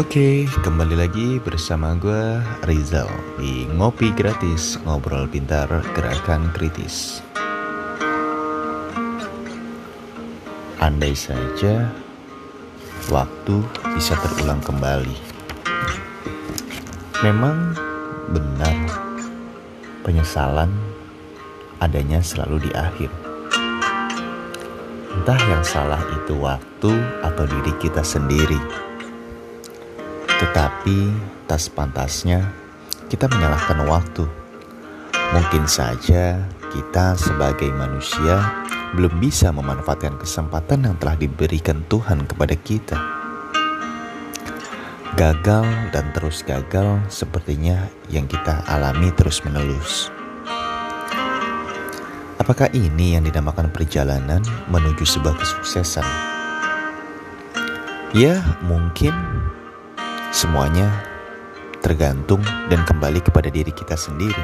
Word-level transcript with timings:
Oke, 0.00 0.48
kembali 0.64 0.96
lagi 0.96 1.36
bersama 1.36 1.92
gue 1.92 2.40
Rizal 2.64 3.12
di 3.36 3.68
Ngopi 3.68 4.08
Gratis 4.16 4.80
Ngobrol 4.88 5.28
Pintar 5.28 5.68
Gerakan 5.92 6.48
Kritis. 6.56 7.20
Andai 10.80 11.12
saja 11.12 11.92
waktu 13.12 13.60
bisa 13.92 14.16
terulang 14.16 14.64
kembali. 14.64 15.16
Memang 17.20 17.76
benar 18.32 18.76
penyesalan 20.00 20.72
adanya 21.84 22.24
selalu 22.24 22.64
di 22.64 22.70
akhir. 22.72 23.12
Entah 25.12 25.40
yang 25.52 25.60
salah 25.60 26.00
itu 26.16 26.32
waktu 26.40 26.92
atau 27.20 27.44
diri 27.44 27.76
kita 27.76 28.00
sendiri 28.00 28.91
tetapi 30.42 31.14
tak 31.46 31.62
pantasnya 31.70 32.42
kita 33.06 33.30
menyalahkan 33.30 33.78
waktu. 33.86 34.26
Mungkin 35.30 35.70
saja 35.70 36.42
kita 36.74 37.14
sebagai 37.14 37.70
manusia 37.70 38.42
belum 38.98 39.22
bisa 39.22 39.54
memanfaatkan 39.54 40.18
kesempatan 40.18 40.90
yang 40.90 40.98
telah 40.98 41.14
diberikan 41.14 41.86
Tuhan 41.86 42.26
kepada 42.26 42.58
kita. 42.58 42.98
Gagal 45.14 45.94
dan 45.94 46.10
terus 46.10 46.42
gagal 46.42 46.98
sepertinya 47.06 47.86
yang 48.10 48.26
kita 48.26 48.66
alami 48.66 49.14
terus-menerus. 49.14 50.10
Apakah 52.42 52.66
ini 52.74 53.14
yang 53.14 53.22
dinamakan 53.22 53.70
perjalanan 53.70 54.42
menuju 54.66 55.06
sebuah 55.06 55.38
kesuksesan? 55.38 56.32
Ya, 58.12 58.42
mungkin 58.66 59.14
Semuanya 60.32 60.88
tergantung 61.84 62.40
dan 62.72 62.88
kembali 62.88 63.20
kepada 63.20 63.52
diri 63.52 63.68
kita 63.68 64.00
sendiri. 64.00 64.40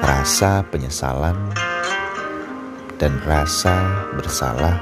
Rasa 0.00 0.64
penyesalan 0.72 1.36
dan 2.96 3.20
rasa 3.28 3.76
bersalah 4.16 4.80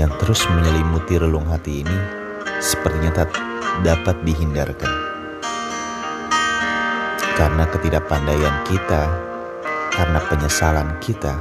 yang 0.00 0.08
terus 0.16 0.48
menyelimuti 0.48 1.20
relung 1.20 1.44
hati 1.52 1.84
ini 1.84 1.98
sepertinya 2.64 3.20
tak 3.20 3.36
dapat 3.84 4.16
dihindarkan. 4.24 4.92
Karena 7.36 7.68
ketidakpandaian 7.68 8.56
kita, 8.64 9.12
karena 9.92 10.24
penyesalan 10.24 10.88
kita, 11.04 11.36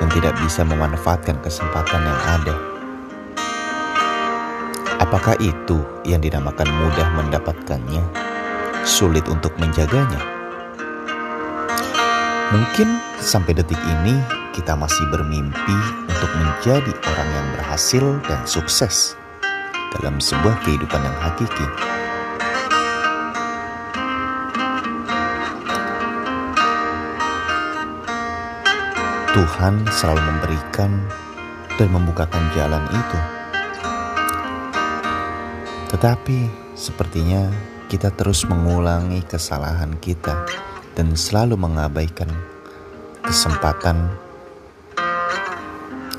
dan 0.00 0.08
tidak 0.16 0.32
bisa 0.40 0.64
memanfaatkan 0.64 1.36
kesempatan 1.44 2.08
yang 2.08 2.22
ada. 2.40 2.71
Apakah 5.12 5.36
itu 5.44 5.76
yang 6.08 6.24
dinamakan 6.24 6.72
mudah 6.72 7.04
mendapatkannya, 7.12 8.00
sulit 8.80 9.28
untuk 9.28 9.52
menjaganya? 9.60 10.16
Mungkin 12.48 12.96
sampai 13.20 13.60
detik 13.60 13.76
ini 13.76 14.16
kita 14.56 14.72
masih 14.72 15.04
bermimpi 15.12 15.76
untuk 16.08 16.32
menjadi 16.32 16.92
orang 16.96 17.28
yang 17.28 17.46
berhasil 17.60 18.04
dan 18.24 18.40
sukses 18.48 19.12
dalam 20.00 20.16
sebuah 20.16 20.56
kehidupan 20.64 21.04
yang 21.04 21.16
hakiki. 21.20 21.66
Tuhan 29.36 29.74
selalu 29.92 30.22
memberikan 30.24 31.04
dan 31.76 31.88
membukakan 31.92 32.48
jalan 32.56 32.80
itu 32.88 33.41
tetapi 35.92 36.48
sepertinya 36.72 37.52
kita 37.92 38.08
terus 38.16 38.48
mengulangi 38.48 39.20
kesalahan 39.28 39.92
kita 40.00 40.48
dan 40.96 41.12
selalu 41.12 41.60
mengabaikan 41.60 42.32
kesempatan 43.20 44.08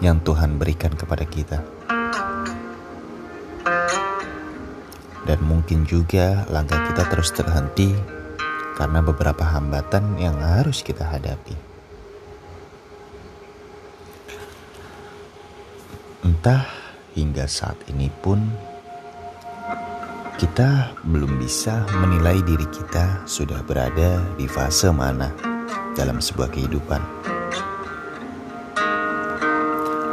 yang 0.05 0.21
Tuhan 0.21 0.61
berikan 0.61 0.93
kepada 0.93 1.25
kita. 1.25 1.65
Dan 5.23 5.39
mungkin 5.41 5.89
juga 5.89 6.45
langkah 6.53 6.77
kita 6.93 7.09
terus 7.09 7.33
terhenti 7.33 7.97
karena 8.77 9.01
beberapa 9.01 9.41
hambatan 9.41 10.21
yang 10.21 10.37
harus 10.37 10.85
kita 10.85 11.01
hadapi. 11.07 11.57
Entah 16.21 16.69
hingga 17.17 17.49
saat 17.49 17.79
ini 17.87 18.11
pun 18.11 18.43
kita 20.33 20.97
belum 21.05 21.37
bisa 21.37 21.85
menilai 22.01 22.41
diri 22.41 22.65
kita 22.73 23.21
sudah 23.29 23.61
berada 23.61 24.17
di 24.33 24.49
fase 24.49 24.89
mana 24.89 25.29
dalam 25.93 26.17
sebuah 26.17 26.49
kehidupan, 26.49 27.01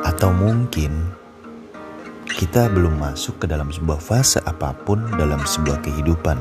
atau 0.05 0.31
mungkin 0.37 0.93
kita 2.29 2.69
belum 2.69 3.01
masuk 3.01 3.41
ke 3.41 3.47
dalam 3.49 3.73
sebuah 3.73 3.97
fase 3.97 4.45
apa 4.45 4.77
pun 4.77 5.01
dalam 5.17 5.41
sebuah 5.41 5.81
kehidupan. 5.81 6.37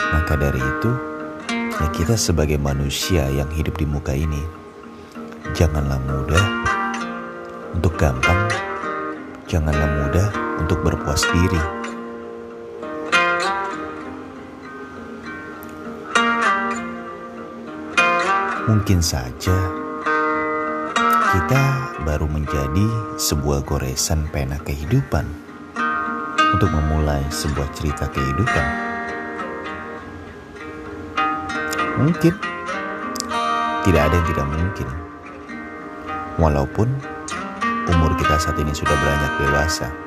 Maka 0.00 0.32
dari 0.40 0.60
itu, 0.60 0.90
ya 1.76 1.86
kita 1.92 2.16
sebagai 2.16 2.56
manusia 2.56 3.28
yang 3.28 3.52
hidup 3.52 3.76
di 3.76 3.84
muka 3.84 4.16
ini, 4.16 4.40
janganlah 5.52 6.00
mudah 6.08 6.44
untuk 7.76 7.92
gampang, 8.00 8.48
janganlah 9.44 9.90
mudah 10.00 10.45
untuk 10.60 10.80
berpuas 10.84 11.22
diri. 11.32 11.62
Mungkin 18.66 18.98
saja 18.98 19.54
kita 21.36 21.62
baru 22.02 22.26
menjadi 22.26 22.86
sebuah 23.18 23.62
goresan 23.62 24.26
pena 24.30 24.58
kehidupan 24.62 25.26
untuk 26.56 26.70
memulai 26.72 27.22
sebuah 27.30 27.68
cerita 27.76 28.08
kehidupan. 28.10 28.66
Mungkin 31.96 32.34
tidak 33.86 34.02
ada 34.02 34.14
yang 34.18 34.28
tidak 34.34 34.46
mungkin, 34.50 34.88
walaupun 36.42 36.88
umur 37.86 38.12
kita 38.18 38.34
saat 38.40 38.58
ini 38.58 38.74
sudah 38.74 38.96
beranjak 38.98 39.32
dewasa. 39.38 40.05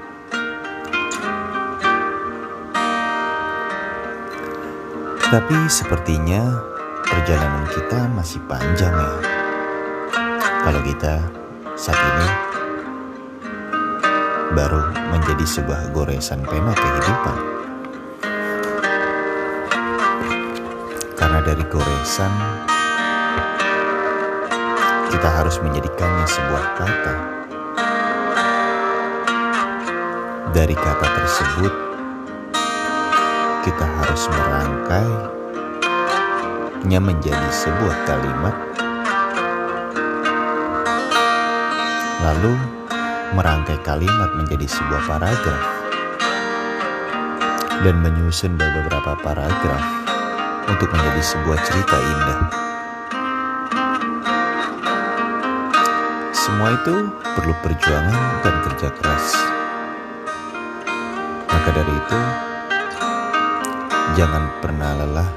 Tapi 5.29 5.69
sepertinya 5.69 6.41
perjalanan 7.05 7.69
kita 7.69 8.09
masih 8.17 8.41
panjang 8.49 8.89
ya. 8.89 9.13
Kalau 10.41 10.81
kita 10.81 11.21
saat 11.77 12.01
ini 12.01 12.27
baru 14.57 14.89
menjadi 15.13 15.45
sebuah 15.45 15.93
goresan 15.93 16.41
pena 16.49 16.73
kehidupan. 16.73 17.37
Karena 21.13 21.39
dari 21.45 21.61
goresan 21.61 22.33
kita 25.13 25.29
harus 25.29 25.61
menjadikannya 25.61 26.25
sebuah 26.25 26.65
kata. 26.73 27.15
Dari 30.57 30.73
kata 30.73 31.07
tersebut 31.21 31.88
kita 33.59 33.83
harus 33.83 34.23
merangkainya 34.31 35.19
menjadi 37.03 37.49
sebuah 37.51 37.95
kalimat, 38.07 38.55
lalu 42.23 42.55
merangkai 43.35 43.77
kalimat 43.83 44.31
menjadi 44.39 44.63
sebuah 44.63 45.01
paragraf, 45.05 45.63
dan 47.83 47.95
menyusun 47.99 48.55
beberapa 48.55 49.19
paragraf 49.19 49.83
untuk 50.71 50.87
menjadi 50.95 51.21
sebuah 51.23 51.59
cerita 51.67 51.97
indah. 51.99 52.41
Semua 56.31 56.73
itu 56.79 57.11
perlu 57.13 57.53
perjuangan 57.61 58.41
dan 58.41 58.55
kerja 58.65 58.89
keras. 58.97 59.37
Maka 61.49 61.69
dari 61.75 61.93
itu, 61.93 62.19
Jangan 64.17 64.61
pernah 64.61 64.91
lelah 64.97 65.29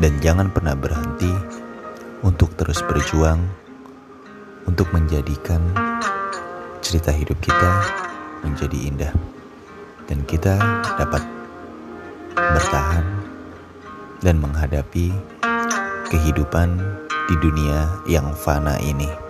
dan 0.00 0.16
jangan 0.20 0.48
pernah 0.50 0.72
berhenti 0.72 1.30
untuk 2.24 2.56
terus 2.56 2.80
berjuang 2.84 3.44
untuk 4.64 4.88
menjadikan 4.96 5.60
cerita 6.80 7.12
hidup 7.12 7.36
kita 7.44 7.70
menjadi 8.44 8.78
indah 8.88 9.12
dan 10.08 10.20
kita 10.24 10.56
dapat 10.96 11.22
bertahan 12.36 13.06
dan 14.24 14.40
menghadapi 14.40 15.12
kehidupan 16.08 16.80
di 17.28 17.34
dunia 17.40 17.88
yang 18.08 18.32
fana 18.36 18.76
ini. 18.80 19.23